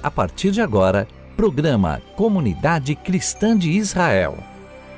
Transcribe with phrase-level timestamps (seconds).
[0.00, 4.38] A partir de agora, programa Comunidade Cristã de Israel.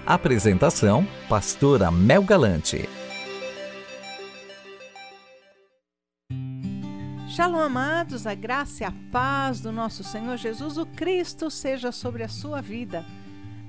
[0.07, 2.87] Apresentação: Pastora Mel Galante.
[7.29, 12.23] Shalom, amados, a graça e a paz do nosso Senhor Jesus o Cristo seja sobre
[12.23, 13.03] a sua vida.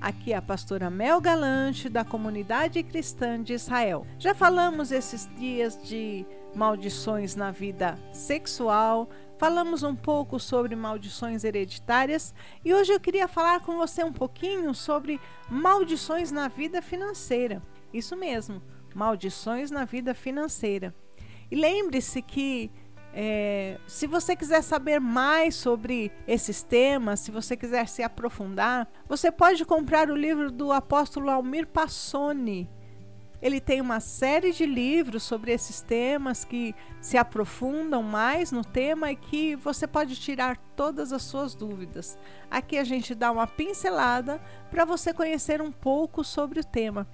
[0.02, 4.06] Aqui é a pastora Mel Galante, da Comunidade Cristã de Israel.
[4.18, 9.08] Já falamos esses dias de maldições na vida sexual,
[9.42, 12.32] falamos um pouco sobre maldições hereditárias
[12.64, 15.20] e hoje eu queria falar com você um pouquinho sobre
[15.50, 17.60] maldições na vida financeira.
[17.92, 18.62] Isso mesmo,
[18.94, 20.94] maldições na vida financeira.
[21.50, 22.70] E lembre-se que
[23.12, 29.32] é, se você quiser saber mais sobre esses temas, se você quiser se aprofundar, você
[29.32, 32.70] pode comprar o livro do apóstolo Almir Passoni.
[33.42, 39.10] Ele tem uma série de livros sobre esses temas que se aprofundam mais no tema
[39.10, 42.16] e que você pode tirar todas as suas dúvidas.
[42.48, 44.40] Aqui a gente dá uma pincelada
[44.70, 47.08] para você conhecer um pouco sobre o tema.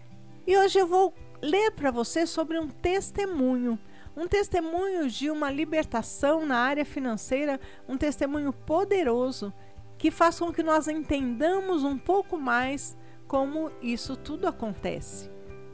[0.46, 3.78] E hoje eu vou ler para você sobre um testemunho
[4.18, 9.54] um testemunho de uma libertação na área financeira, um testemunho poderoso
[9.96, 12.96] que faz com que nós entendamos um pouco mais
[13.28, 15.30] como isso tudo acontece.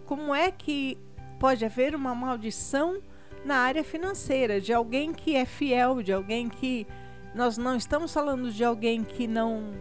[0.06, 0.98] Como é que
[1.38, 3.00] pode haver uma maldição
[3.44, 6.86] na área financeira de alguém que é fiel, de alguém que
[7.34, 9.72] nós não estamos falando de alguém que não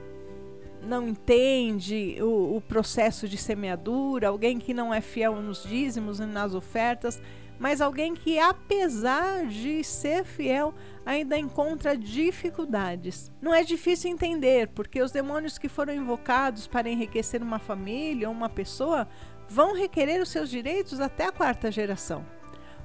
[0.85, 6.25] não entende o, o processo de semeadura, alguém que não é fiel nos dízimos e
[6.25, 7.21] nas ofertas,
[7.57, 10.73] mas alguém que, apesar de ser fiel,
[11.05, 13.31] ainda encontra dificuldades.
[13.41, 18.35] Não é difícil entender, porque os demônios que foram invocados para enriquecer uma família ou
[18.35, 19.07] uma pessoa
[19.47, 22.25] vão requerer os seus direitos até a quarta geração.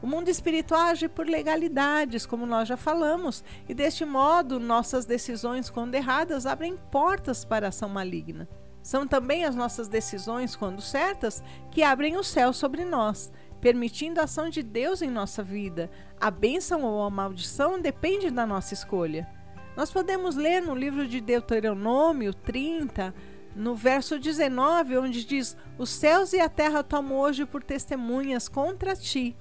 [0.00, 5.68] O mundo espiritual age por legalidades, como nós já falamos, e deste modo nossas decisões,
[5.68, 8.48] quando erradas, abrem portas para a ação maligna.
[8.80, 13.30] São também as nossas decisões, quando certas, que abrem o céu sobre nós
[13.60, 15.90] permitindo a ação de Deus em nossa vida.
[16.20, 19.28] A bênção ou a maldição depende da nossa escolha.
[19.76, 23.14] Nós podemos ler no livro de Deuteronômio 30,
[23.54, 28.94] no verso 19, onde diz: Os céus e a terra tomam hoje por testemunhas contra
[28.94, 29.36] ti,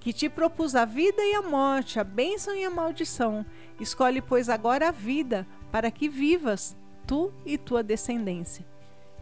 [0.00, 3.44] que te propus a vida e a morte, a bênção e a maldição.
[3.80, 8.66] Escolhe, pois, agora a vida, para que vivas, tu e tua descendência.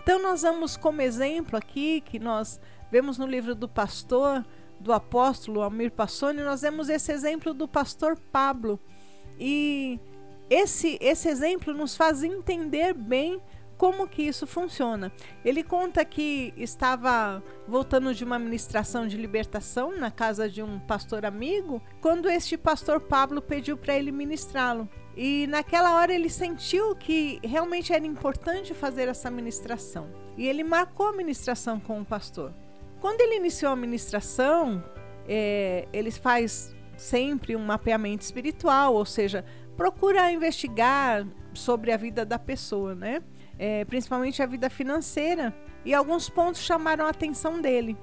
[0.03, 2.60] Então, nós vamos como exemplo aqui que nós
[2.93, 4.44] Vemos no livro do pastor,
[4.78, 8.78] do apóstolo Almir Passoni, nós vemos esse exemplo do pastor Pablo.
[9.41, 9.99] E
[10.50, 13.41] esse, esse exemplo nos faz entender bem
[13.82, 15.10] como que isso funciona.
[15.44, 21.26] Ele conta que estava voltando de uma ministração de libertação na casa de um pastor
[21.26, 24.88] amigo, quando este pastor Pablo pediu para ele ministrá-lo.
[25.16, 30.09] E naquela hora ele sentiu que realmente era importante fazer essa ministração.
[30.38, 32.54] E ele marcou a ministração com o pastor.
[33.00, 34.81] Quando ele iniciou a ministração,
[35.26, 39.44] é, ele faz sempre um mapeamento espiritual, ou seja,
[39.76, 43.25] procura investigar sobre a vida da pessoa, né?
[43.58, 45.54] É, principalmente a vida financeira.
[45.84, 47.96] E alguns pontos chamaram a atenção dele.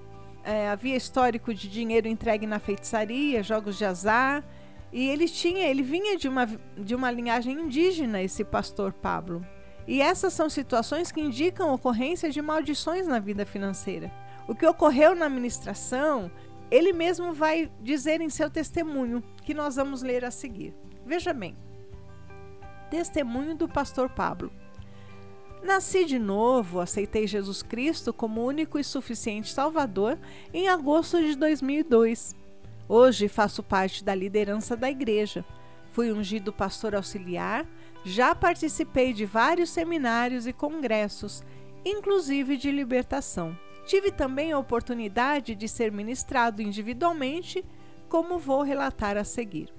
[0.44, 4.44] É, havia histórico de dinheiro entregue na feitiçaria, jogos de azar.
[4.92, 9.46] E ele tinha, ele vinha de uma, de uma linhagem indígena, esse pastor Pablo.
[9.88, 14.12] E essas são situações que indicam ocorrência de maldições na vida financeira.
[14.48, 16.32] O que ocorreu na administração,
[16.72, 20.74] ele mesmo vai dizer em seu testemunho, que nós vamos ler a seguir.
[21.06, 21.56] Veja bem.
[22.90, 24.52] Testemunho do pastor Pablo.
[25.62, 30.18] Nasci de novo, aceitei Jesus Cristo como único e suficiente Salvador
[30.54, 32.34] em agosto de 2002.
[32.88, 35.44] Hoje faço parte da liderança da igreja.
[35.92, 37.68] Fui ungido pastor auxiliar,
[38.06, 41.44] já participei de vários seminários e congressos,
[41.84, 43.58] inclusive de libertação.
[43.86, 47.66] Tive também a oportunidade de ser ministrado individualmente,
[48.08, 49.74] como vou relatar a seguir.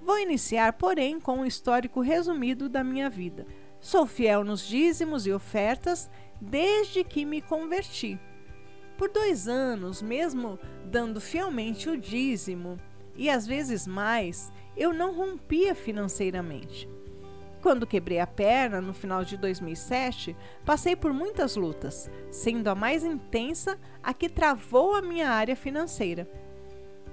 [0.00, 3.46] Vou iniciar, porém, com um histórico resumido da minha vida.
[3.82, 6.08] Sou fiel nos dízimos e ofertas
[6.40, 8.16] desde que me converti.
[8.96, 12.78] Por dois anos, mesmo dando fielmente o dízimo,
[13.16, 16.88] e às vezes mais, eu não rompia financeiramente.
[17.60, 23.02] Quando quebrei a perna no final de 2007, passei por muitas lutas, sendo a mais
[23.02, 26.30] intensa a que travou a minha área financeira.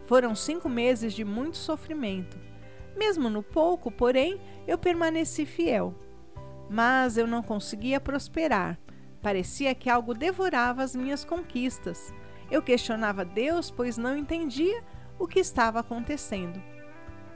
[0.05, 2.37] Foram cinco meses de muito sofrimento.
[2.95, 5.95] Mesmo no pouco, porém, eu permaneci fiel.
[6.69, 8.77] Mas eu não conseguia prosperar.
[9.21, 12.13] Parecia que algo devorava as minhas conquistas.
[12.49, 14.83] Eu questionava Deus, pois não entendia
[15.17, 16.61] o que estava acontecendo.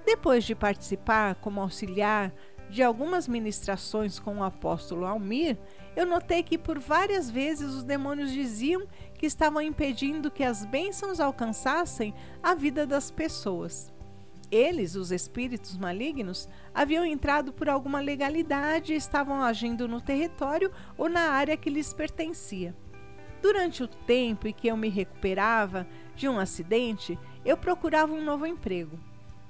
[0.06, 2.34] Depois de participar como auxiliar
[2.70, 5.60] de algumas ministrações com o apóstolo Almir,
[5.96, 8.88] eu notei que por várias vezes os demônios diziam
[9.18, 13.93] que estavam impedindo que as bênçãos alcançassem a vida das pessoas.
[14.54, 21.10] Eles, os espíritos malignos, haviam entrado por alguma legalidade e estavam agindo no território ou
[21.10, 22.76] na área que lhes pertencia.
[23.42, 28.46] Durante o tempo em que eu me recuperava de um acidente, eu procurava um novo
[28.46, 29.00] emprego.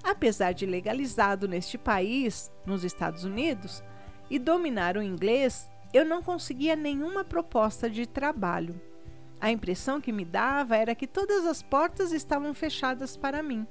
[0.01, 3.83] Apesar de legalizado neste país, nos Estados Unidos,
[4.29, 8.79] e dominar o inglês, eu não conseguia nenhuma proposta de trabalho.
[9.41, 13.67] A impressão que me dava era que todas as portas estavam fechadas para mim.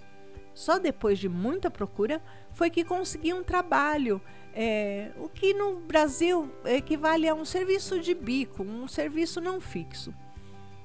[0.55, 2.23] Só depois de muita procura
[2.53, 4.21] foi que consegui um trabalho,
[4.55, 10.15] é, o que no Brasil equivale a um serviço de bico, um serviço não fixo,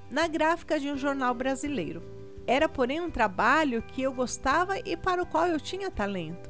[0.09, 2.01] na gráfica de um jornal brasileiro.
[2.45, 6.49] Era, porém, um trabalho que eu gostava e para o qual eu tinha talento.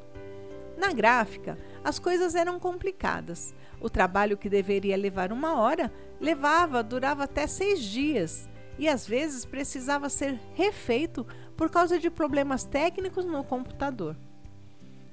[0.77, 3.55] Na gráfica, as coisas eram complicadas.
[3.81, 5.91] O trabalho que deveria levar uma hora
[6.21, 8.47] levava, durava até seis dias
[8.77, 11.25] e às vezes precisava ser refeito
[11.57, 14.15] por causa de problemas técnicos no computador.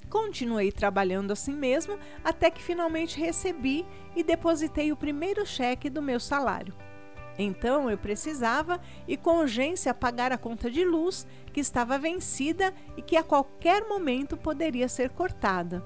[0.09, 6.19] Continuei trabalhando assim mesmo até que finalmente recebi e depositei o primeiro cheque do meu
[6.19, 6.73] salário.
[7.37, 13.01] Então eu precisava e com urgência pagar a conta de luz que estava vencida e
[13.01, 15.83] que a qualquer momento poderia ser cortada.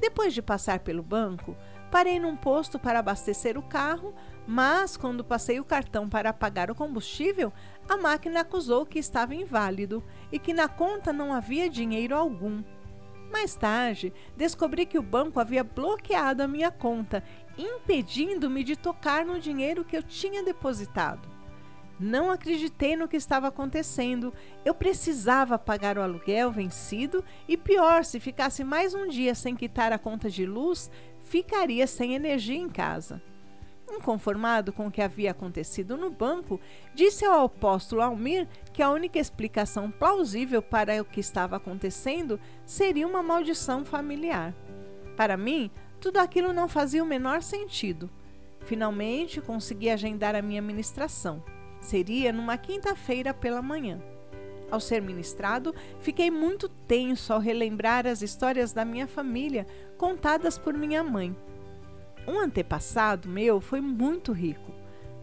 [0.00, 1.56] Depois de passar pelo banco,
[1.90, 4.14] parei num posto para abastecer o carro,
[4.50, 7.52] mas quando passei o cartão para pagar o combustível,
[7.86, 10.02] a máquina acusou que estava inválido
[10.32, 12.64] e que na conta não havia dinheiro algum.
[13.30, 17.22] Mais tarde, descobri que o banco havia bloqueado a minha conta,
[17.58, 21.28] impedindo-me de tocar no dinheiro que eu tinha depositado.
[22.00, 24.32] Não acreditei no que estava acontecendo.
[24.64, 29.92] Eu precisava pagar o aluguel vencido e, pior, se ficasse mais um dia sem quitar
[29.92, 30.90] a conta de luz,
[31.20, 33.20] ficaria sem energia em casa.
[33.90, 36.60] Inconformado com o que havia acontecido no banco,
[36.94, 43.06] disse ao apóstolo Almir que a única explicação plausível para o que estava acontecendo seria
[43.06, 44.54] uma maldição familiar.
[45.16, 45.70] Para mim,
[46.00, 48.10] tudo aquilo não fazia o menor sentido.
[48.60, 51.42] Finalmente consegui agendar a minha ministração.
[51.80, 54.00] Seria numa quinta-feira pela manhã.
[54.70, 60.74] Ao ser ministrado, fiquei muito tenso ao relembrar as histórias da minha família contadas por
[60.74, 61.34] minha mãe
[62.28, 64.72] um antepassado meu foi muito rico,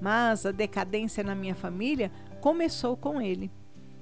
[0.02, 2.12] mas a decadência na minha família
[2.42, 3.52] começou com ele,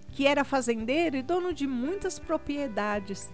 [0.08, 3.32] que era fazendeiro e dono de muitas propriedades.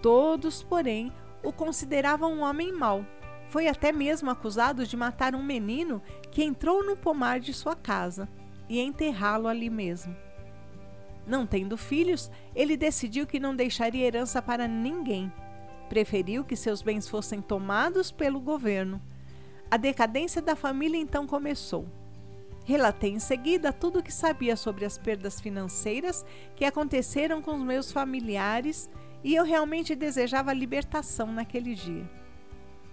[0.00, 1.12] Todos, porém,
[1.42, 3.04] o consideravam um homem mau.
[3.48, 8.26] Foi até mesmo acusado de matar um menino que entrou no pomar de sua casa
[8.68, 10.16] e enterrá-lo ali mesmo.
[11.26, 15.30] Não tendo filhos, ele decidiu que não deixaria herança para ninguém
[15.88, 19.00] Preferiu que seus bens fossem tomados pelo governo.
[19.70, 21.86] A decadência da família então começou.
[22.64, 26.24] Relatei em seguida tudo o que sabia sobre as perdas financeiras
[26.56, 28.88] que aconteceram com os meus familiares
[29.22, 32.08] e eu realmente desejava libertação naquele dia.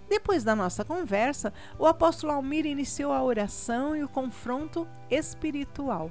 [0.08, 6.10] Depois da nossa conversa, o apóstolo Almir iniciou a oração e o confronto espiritual.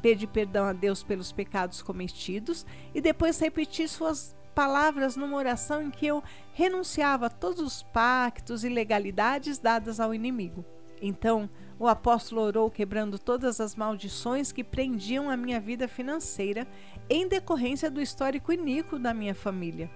[0.00, 2.64] Pede perdão a Deus pelos pecados cometidos
[2.94, 8.64] e depois repetir suas palavras numa oração em que eu renunciava a todos os pactos
[8.64, 10.64] e legalidades dadas ao inimigo.
[11.02, 16.66] Então, o apóstolo orou quebrando todas as maldições que prendiam a minha vida financeira
[17.10, 19.90] em decorrência do histórico iníquo da minha família.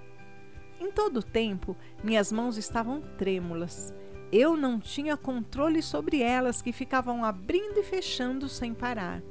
[0.78, 3.94] Em todo o tempo, minhas mãos estavam trêmulas.
[4.30, 9.22] Eu não tinha controle sobre elas que ficavam abrindo e fechando sem parar.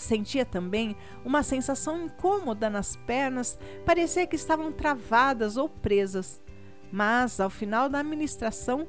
[0.00, 6.40] Sentia também uma sensação incômoda nas pernas, parecia que estavam travadas ou presas.
[6.90, 8.88] Mas, ao final da administração,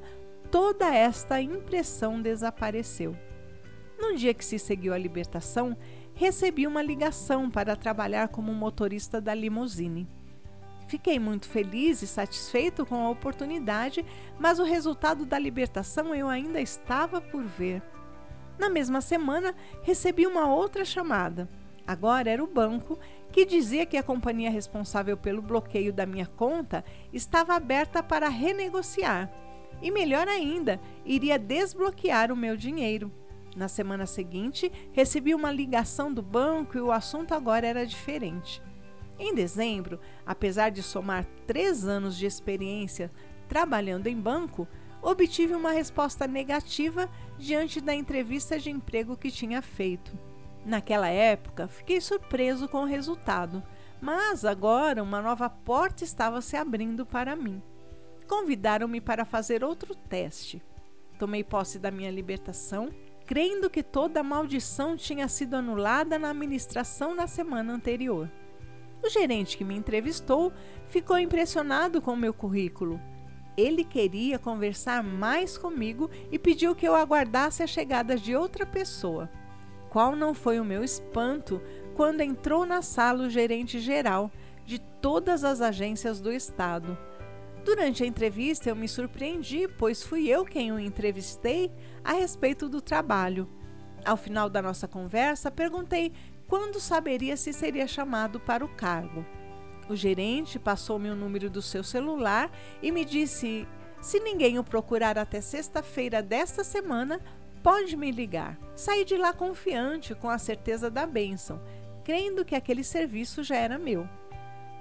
[0.50, 3.15] toda esta impressão desapareceu.
[4.00, 5.77] No dia que se seguiu a libertação,
[6.13, 10.08] recebi uma ligação para trabalhar como motorista da limusine.
[10.88, 14.06] Fiquei muito feliz e satisfeito com a oportunidade,
[14.39, 17.82] mas o resultado da libertação eu ainda estava por ver.
[18.62, 21.50] Na mesma semana, recebi uma outra chamada.
[21.88, 23.00] Agora era o banco
[23.32, 29.32] que dizia que a companhia responsável pelo bloqueio da minha conta estava aberta para renegociar.
[29.82, 33.12] E melhor ainda, iria desbloquear o meu dinheiro.
[33.56, 38.62] Na semana seguinte, recebi uma ligação do banco e o assunto agora era diferente.
[39.18, 43.10] Em dezembro, apesar de somar três anos de experiência
[43.48, 44.68] trabalhando em banco,
[45.01, 50.17] obtive uma resposta negativa diante da entrevista de emprego que tinha feito.
[50.65, 53.63] Naquela época, fiquei surpreso com o resultado,
[54.00, 57.62] mas agora uma nova porta estava se abrindo para mim.
[58.27, 60.63] convidaram-me para fazer outro teste.
[61.20, 62.89] Tomei posse da minha libertação,
[63.25, 68.31] crendo que toda a maldição tinha sido anulada na administração na semana anterior.
[69.03, 70.53] O gerente que me entrevistou
[70.88, 73.01] ficou impressionado com o meu currículo.
[73.58, 79.29] Ele queria conversar mais comigo e pediu que eu aguardasse a chegada de outra pessoa.
[79.89, 81.62] Qual não foi o meu espanto
[81.93, 84.31] quando entrou na sala o gerente geral
[84.65, 86.98] de todas as agências do estado.
[87.63, 91.72] Durante a entrevista, eu me surpreendi, pois fui eu quem o entrevistei
[92.03, 93.48] a respeito do trabalho.
[94.03, 96.12] Ao final da nossa conversa, perguntei
[96.48, 99.25] quando saberia se seria chamado para o cargo.
[99.90, 103.68] O gerente passou-me o número do seu celular e me disse:
[104.02, 107.22] se ninguém o procurar até sexta-feira desta semana,
[107.62, 108.58] pode me ligar.
[108.76, 111.62] Saí de lá confiante, com a certeza da bênção,
[112.04, 114.10] crendo que aquele serviço já era meu.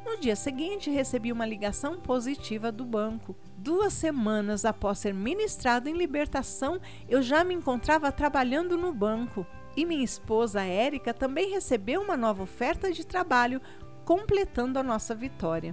[0.04, 3.36] No dia seguinte, recebi uma ligação positiva do banco.
[3.58, 9.46] Duas semanas após ser ministrado em libertação, eu já me encontrava trabalhando no banco.
[9.76, 13.60] E minha esposa Érica também recebeu uma nova oferta de trabalho,
[14.10, 15.72] completando a nossa vitória.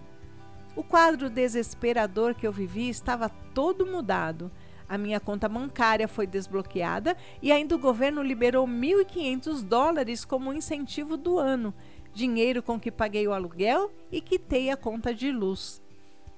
[0.75, 4.51] O quadro desesperador que eu vivi estava todo mudado.
[4.87, 11.17] A minha conta bancária foi desbloqueada e ainda o governo liberou 1.500 dólares como incentivo
[11.17, 11.73] do ano
[12.13, 15.81] dinheiro com que paguei o aluguel e quitei a conta de luz.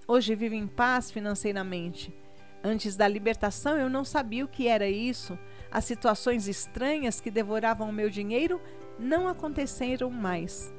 [0.07, 2.13] Hoje vivo em paz financeiramente.
[2.63, 5.37] Antes da libertação eu não sabia o que era isso.
[5.69, 8.61] As situações estranhas que devoravam o meu dinheiro
[8.97, 10.78] não aconteceram mais.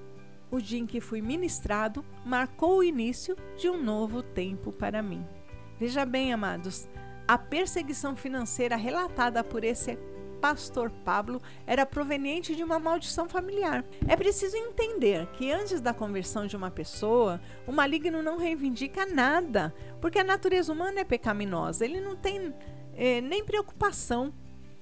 [0.50, 5.24] O dia em que fui ministrado marcou o início de um novo tempo para mim.
[5.78, 6.88] Veja bem, amados,
[7.26, 9.96] a perseguição financeira relatada por esse
[10.40, 13.84] pastor Pablo era proveniente de uma maldição familiar.
[14.08, 19.72] É preciso entender que antes da conversão de uma pessoa, o maligno não reivindica nada,
[20.00, 22.52] porque a natureza humana é pecaminosa, ele não tem
[22.94, 24.32] é, nem preocupação.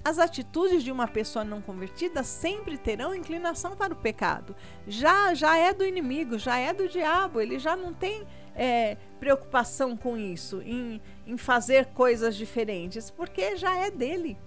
[0.03, 4.55] As atitudes de uma pessoa não convertida sempre terão inclinação para o pecado.
[4.87, 8.25] Já, já é do inimigo, já é do diabo, ele já não tem
[8.55, 14.37] é, preocupação com isso, em, em fazer coisas diferentes, porque já é dele.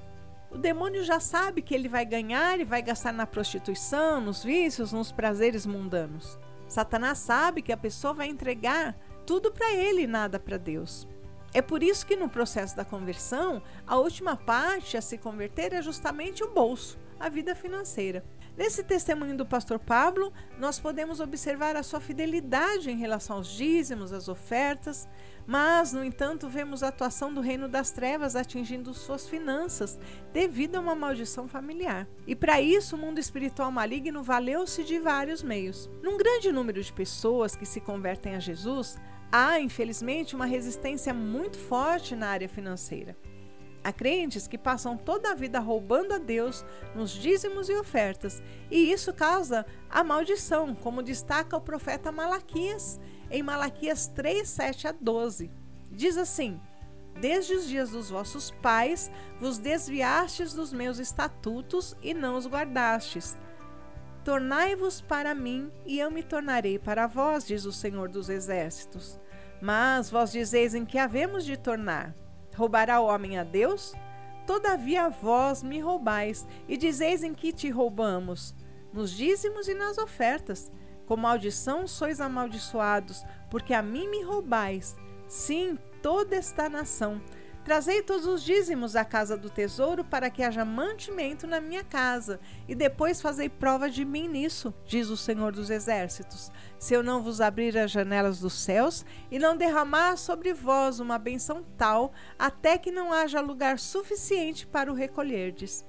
[0.51, 4.93] O demônio já sabe que ele vai ganhar e vai gastar na prostituição, nos vícios,
[4.93, 6.39] nos prazeres mundanos.
[6.69, 8.95] Satanás sabe que a pessoa vai entregar
[9.27, 11.07] tudo para ele e nada para Deus.
[11.55, 15.83] É por isso que no processo da conversão, a última parte a se converter é
[15.83, 18.25] justamente o bolso, a vida financeira.
[18.57, 24.13] Nesse testemunho do pastor Pablo, nós podemos observar a sua fidelidade em relação aos dízimos,
[24.13, 25.09] às ofertas,
[25.47, 29.99] mas, no entanto, vemos a atuação do reino das trevas atingindo suas finanças
[30.33, 32.07] devido a uma maldição familiar.
[32.27, 35.91] E para isso, o mundo espiritual maligno valeu-se de vários meios.
[36.03, 38.99] Num grande número de pessoas que se convertem a Jesus,
[39.33, 43.17] há, infelizmente, uma resistência muito forte na área financeira.
[43.83, 48.93] Há crentes que passam toda a vida roubando a Deus nos dízimos e ofertas, e
[48.93, 55.51] isso causa a maldição, como destaca o profeta Malaquias em Malaquias 3, 7 a 12.
[55.91, 56.61] Diz assim:
[57.21, 59.11] Desde os dias dos vossos pais
[59.41, 63.37] vos desviastes dos meus estatutos e não os guardastes.
[64.25, 69.19] Tornai-vos para mim, e eu me tornarei para vós, diz o Senhor dos Exércitos.
[69.63, 72.13] Mas vós dizeis em que havemos de tornar?
[72.57, 73.95] Roubará o homem a Deus?
[74.45, 78.57] Todavia vós me roubais, e dizeis em que te roubamos?
[78.93, 80.73] Nos dízimos e nas ofertas.
[81.07, 84.97] Com maldição sois amaldiçoados, porque a mim me roubais.
[85.29, 87.23] Sim, toda esta nação.
[87.65, 92.41] Trazei todos os dízimos à casa do tesouro para que haja mantimento na minha casa,
[92.67, 96.51] e depois fazei prova de mim nisso, diz o Senhor dos Exércitos.
[96.77, 101.19] Se eu não vos abrir as janelas dos céus e não derramar sobre vós uma
[101.19, 105.85] benção tal, até que não haja lugar suficiente para o recolherdes.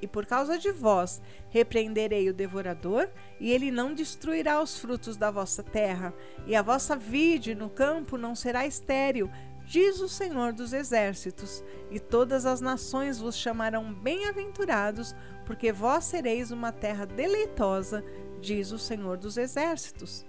[0.00, 3.08] E por causa de vós repreenderei o devorador,
[3.40, 6.12] e ele não destruirá os frutos da vossa terra,
[6.46, 9.30] e a vossa vide no campo não será estéril,
[9.66, 16.50] diz o Senhor dos Exércitos, e todas as nações vos chamarão bem-aventurados, porque vós sereis
[16.50, 18.04] uma terra deleitosa,
[18.40, 20.24] diz o Senhor dos Exércitos.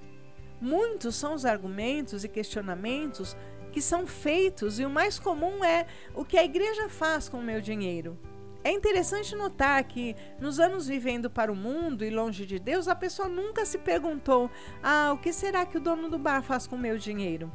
[0.60, 3.38] Muitos são os argumentos e questionamentos
[3.72, 7.44] que são feitos, e o mais comum é o que a igreja faz com o
[7.44, 8.17] meu dinheiro.
[8.63, 12.96] É interessante notar que, nos anos vivendo para o mundo e longe de Deus, a
[12.96, 14.50] pessoa nunca se perguntou:
[14.82, 17.51] ah, o que será que o dono do bar faz com o meu dinheiro?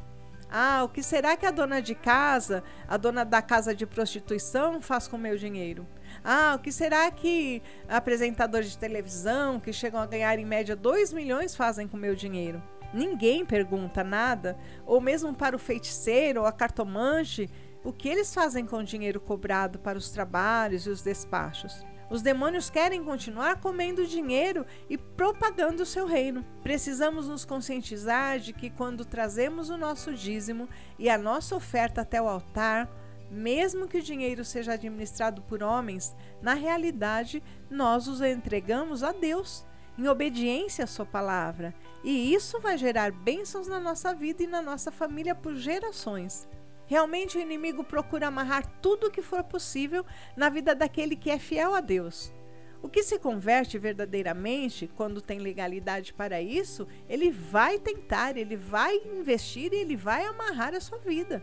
[0.55, 4.79] Ah, o que será que a dona de casa, a dona da casa de prostituição,
[4.79, 5.87] faz com o meu dinheiro?
[6.23, 11.11] Ah, o que será que apresentadores de televisão, que chegam a ganhar em média 2
[11.11, 12.61] milhões, fazem com o meu dinheiro?
[12.93, 14.55] Ninguém pergunta nada,
[14.85, 17.49] ou mesmo para o feiticeiro ou a cartomante,
[17.83, 21.83] o que eles fazem com o dinheiro cobrado para os trabalhos e os despachos.
[22.09, 26.45] Os demônios querem continuar comendo dinheiro e propagando o seu reino.
[26.61, 30.69] Precisamos nos conscientizar de que quando trazemos o nosso dízimo
[30.99, 32.89] e a nossa oferta até o altar,
[33.31, 39.65] mesmo que o dinheiro seja administrado por homens, na realidade nós os entregamos a Deus
[39.97, 41.73] em obediência à Sua palavra.
[42.03, 46.47] E isso vai gerar bênçãos na nossa vida e na nossa família por gerações.
[46.85, 51.39] Realmente o inimigo procura amarrar tudo o que for possível na vida daquele que é
[51.39, 52.33] fiel a Deus.
[52.81, 58.97] O que se converte verdadeiramente, quando tem legalidade para isso, ele vai tentar, ele vai
[59.05, 61.41] investir e ele vai amarrar a sua vida.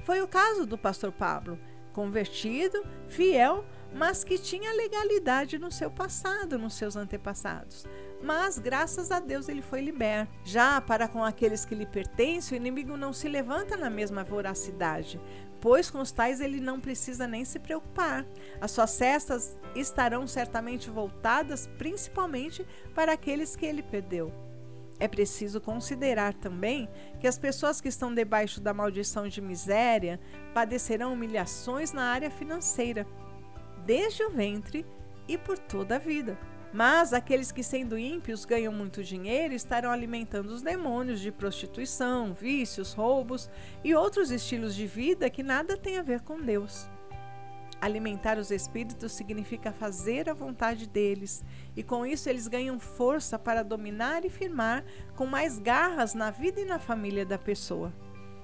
[0.00, 1.56] Foi o caso do pastor Pablo,
[1.92, 7.86] convertido, fiel, mas que tinha legalidade no seu passado, nos seus antepassados.
[8.22, 10.32] Mas graças a Deus ele foi liberto.
[10.44, 15.20] Já para com aqueles que lhe pertencem, o inimigo não se levanta na mesma voracidade,
[15.60, 18.26] pois com os tais ele não precisa nem se preocupar.
[18.60, 24.32] As suas cestas estarão certamente voltadas principalmente para aqueles que ele perdeu.
[25.00, 26.88] É preciso considerar também
[27.20, 30.18] que as pessoas que estão debaixo da maldição de miséria
[30.52, 33.06] padecerão humilhações na área financeira
[33.88, 34.84] desde o ventre
[35.26, 36.38] e por toda a vida.
[36.74, 42.92] Mas aqueles que, sendo ímpios, ganham muito dinheiro estarão alimentando os demônios de prostituição, vícios,
[42.92, 43.48] roubos
[43.82, 46.86] e outros estilos de vida que nada têm a ver com Deus.
[47.80, 51.42] Alimentar os espíritos significa fazer a vontade deles,
[51.74, 54.84] e com isso eles ganham força para dominar e firmar
[55.16, 57.90] com mais garras na vida e na família da pessoa.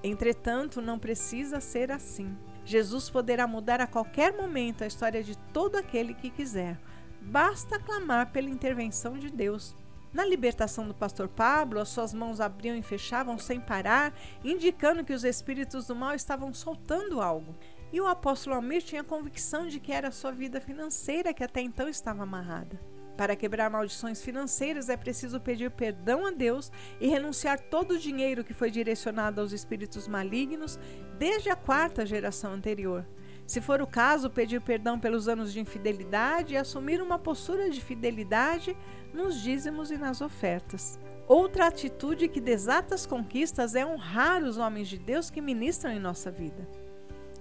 [0.04, 2.36] Entretanto, não precisa ser assim.
[2.62, 6.78] Jesus poderá mudar a qualquer momento a história de todo aquele que quiser.
[7.22, 9.74] Basta clamar pela intervenção de Deus.
[10.12, 14.12] Na libertação do pastor Pablo, as suas mãos abriam e fechavam sem parar,
[14.44, 17.56] indicando que os espíritos do mal estavam soltando algo.
[17.90, 21.62] E o apóstolo Almir tinha convicção de que era a sua vida financeira que até
[21.62, 22.78] então estava amarrada.
[23.16, 28.42] Para quebrar maldições financeiras é preciso pedir perdão a Deus e renunciar todo o dinheiro
[28.42, 30.78] que foi direcionado aos espíritos malignos
[31.18, 33.06] desde a quarta geração anterior.
[33.46, 37.80] Se for o caso, pedir perdão pelos anos de infidelidade e assumir uma postura de
[37.80, 38.76] fidelidade
[39.12, 40.98] nos dízimos e nas ofertas.
[41.28, 46.00] Outra atitude que desata as conquistas é honrar os homens de Deus que ministram em
[46.00, 46.66] nossa vida.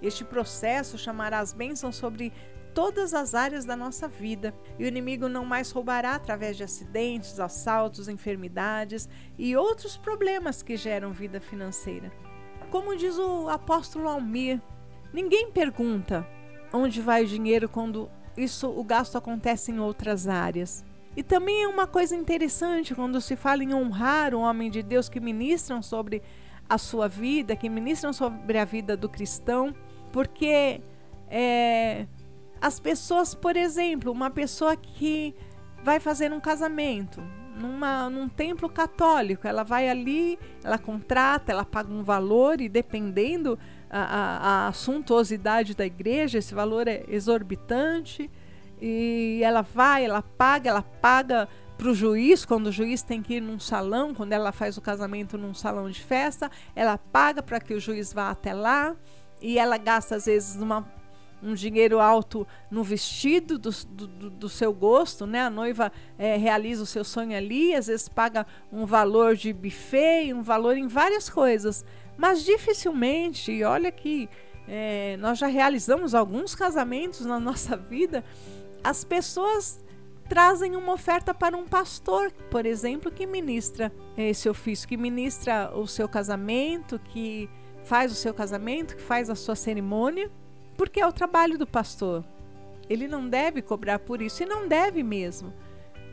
[0.02, 2.32] Este processo chamará as bênçãos sobre
[2.74, 4.52] todas as áreas da nossa vida.
[4.78, 9.08] E o inimigo não mais roubará através de acidentes, assaltos, enfermidades
[9.38, 12.12] e outros problemas que geram vida financeira.
[12.70, 14.60] Como diz o apóstolo Almir,
[15.12, 16.26] ninguém pergunta
[16.72, 20.84] onde vai o dinheiro quando isso o gasto acontece em outras áreas.
[21.16, 25.08] E também é uma coisa interessante quando se fala em honrar o homem de Deus
[25.08, 26.20] que ministram sobre
[26.68, 29.72] a sua vida, que ministram sobre a vida do cristão,
[30.12, 30.80] porque
[31.28, 32.06] é,
[32.64, 35.34] as pessoas, por exemplo, uma pessoa que
[35.82, 37.22] vai fazer um casamento
[37.60, 43.58] numa, num templo católico, ela vai ali, ela contrata, ela paga um valor e dependendo
[43.90, 48.30] a, a, a suntuosidade da igreja, esse valor é exorbitante
[48.80, 51.46] e ela vai, ela paga, ela paga
[51.76, 54.80] para o juiz, quando o juiz tem que ir num salão, quando ela faz o
[54.80, 58.96] casamento num salão de festa, ela paga para que o juiz vá até lá
[59.38, 61.03] e ela gasta às vezes uma
[61.44, 65.42] um dinheiro alto no vestido do, do, do seu gosto, né?
[65.42, 70.32] A noiva é, realiza o seu sonho ali, às vezes paga um valor de buffet,
[70.32, 71.84] um valor em várias coisas.
[72.16, 74.28] Mas dificilmente, olha que
[74.66, 78.24] é, nós já realizamos alguns casamentos na nossa vida,
[78.82, 79.84] as pessoas
[80.26, 85.86] trazem uma oferta para um pastor, por exemplo, que ministra esse ofício, que ministra o
[85.86, 87.50] seu casamento, que
[87.84, 90.30] faz o seu casamento, que faz a sua cerimônia
[90.76, 92.24] porque é o trabalho do pastor.
[92.88, 95.52] Ele não deve cobrar por isso e não deve mesmo.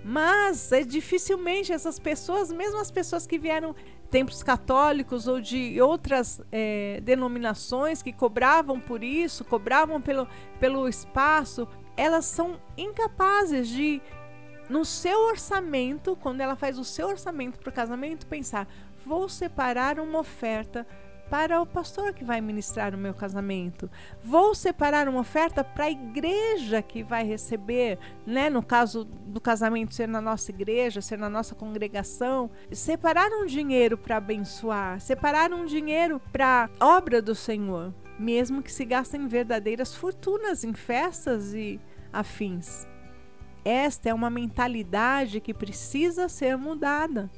[0.03, 3.75] Mas é dificilmente essas pessoas, mesmo as pessoas que vieram
[4.09, 10.27] templos católicos ou de outras é, denominações que cobravam por isso, cobravam pelo,
[10.59, 14.01] pelo espaço, elas são incapazes de,
[14.69, 18.67] no seu orçamento, quando ela faz o seu orçamento para o casamento, pensar:
[19.05, 20.85] vou separar uma oferta
[21.31, 23.89] para o pastor que vai ministrar o meu casamento.
[24.21, 28.49] Vou separar uma oferta para a igreja que vai receber, né?
[28.49, 33.97] No caso do casamento ser na nossa igreja, ser na nossa congregação, separar um dinheiro
[33.97, 40.65] para abençoar, separar um dinheiro para obra do Senhor, mesmo que se gastem verdadeiras fortunas
[40.65, 41.79] em festas e
[42.11, 42.85] afins.
[43.63, 47.31] Esta é uma mentalidade que precisa ser mudada.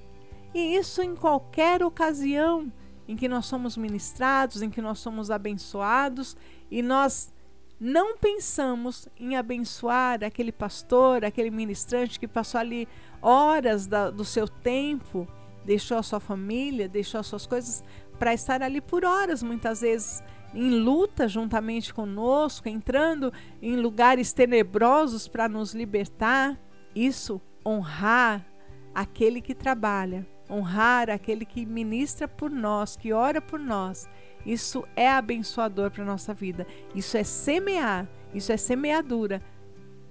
[0.51, 2.71] E isso em qualquer ocasião
[3.07, 6.37] em que nós somos ministrados, em que nós somos abençoados
[6.71, 7.33] e nós
[7.79, 12.87] não pensamos em abençoar aquele pastor, aquele ministrante que passou ali
[13.21, 15.27] horas da, do seu tempo,
[15.65, 17.83] deixou a sua família, deixou as suas coisas
[18.17, 25.27] para estar ali por horas, muitas vezes em luta juntamente conosco, entrando em lugares tenebrosos
[25.27, 26.57] para nos libertar.
[26.95, 28.45] Isso honrar
[28.93, 34.09] aquele que trabalha, honrar aquele que ministra por nós, que ora por nós.
[34.45, 36.67] Isso é abençoador para a nossa vida.
[36.93, 39.41] Isso é semear, isso é semeadura.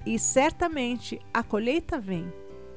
[0.06, 2.32] E certamente a colheita vem.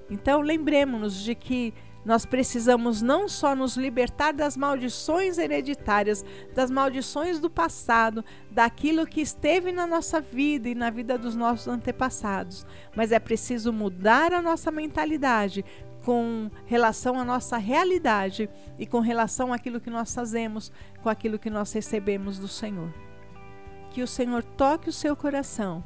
[0.09, 1.73] Então lembremos-nos de que
[2.05, 9.21] nós precisamos não só nos libertar das maldições hereditárias, das maldições do passado, daquilo que
[9.21, 12.63] esteve na nossa vida e na vida dos nossos antepassados,
[12.95, 15.65] mas é preciso mudar a nossa mentalidade
[16.05, 21.49] com relação à nossa realidade e com relação àquilo que nós fazemos, com aquilo que
[21.49, 22.93] nós recebemos do Senhor.
[23.89, 25.83] Que o Senhor toque o seu coração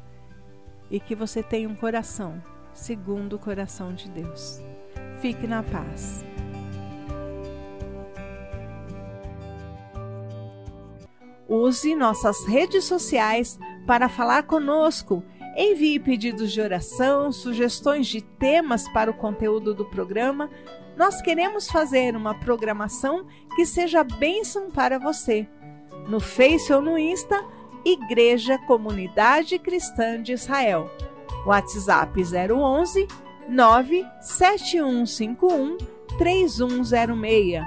[0.90, 2.42] e que você tenha um coração
[2.74, 4.60] segundo o coração de Deus.
[5.22, 6.22] Fique na paz.
[11.48, 15.24] Use nossas redes sociais para falar conosco.
[15.56, 20.48] Envie pedidos de oração, sugestões de temas para o conteúdo do programa.
[20.96, 25.48] Nós queremos fazer uma programação que seja bênção para você.
[26.08, 27.44] No Face ou no Insta,
[27.84, 30.88] Igreja Comunidade Cristã de Israel.
[31.44, 33.08] WhatsApp 011
[33.48, 35.78] 97151
[36.16, 37.64] 3106.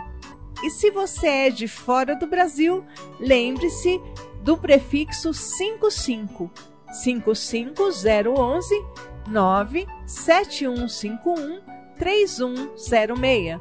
[0.63, 2.85] E se você é de fora do Brasil,
[3.19, 3.99] lembre-se
[4.41, 6.49] do prefixo 55
[6.93, 8.85] 55011
[9.27, 11.61] 97151
[11.97, 13.59] 3106.